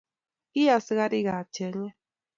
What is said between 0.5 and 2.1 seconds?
ki asakarik ab chenget